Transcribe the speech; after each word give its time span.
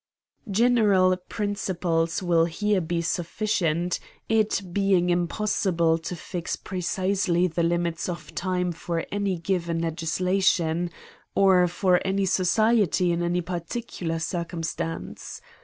General 0.49 1.15
principles 1.29 2.23
will 2.23 2.45
here 2.45 2.81
be 2.81 3.03
sufficient, 3.03 3.99
it 4.27 4.59
be 4.73 4.95
ing 4.95 5.11
impossible 5.11 5.99
to 5.99 6.15
fix 6.15 6.55
precisely 6.55 7.45
the 7.45 7.61
limits 7.61 8.09
of 8.09 8.33
time 8.33 8.71
for 8.71 9.05
any 9.11 9.37
given 9.37 9.81
legislation, 9.81 10.89
or 11.35 11.67
for 11.67 12.01
any 12.03 12.25
society 12.25 13.11
in 13.11 13.21
any 13.21 13.41
particular 13.41 14.17
circumstance. 14.17 15.39